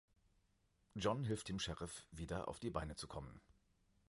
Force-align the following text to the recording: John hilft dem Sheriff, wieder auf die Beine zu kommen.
John 0.95 1.25
hilft 1.25 1.47
dem 1.47 1.59
Sheriff, 1.59 2.07
wieder 2.09 2.47
auf 2.47 2.59
die 2.59 2.71
Beine 2.71 2.95
zu 2.95 3.07
kommen. 3.07 3.39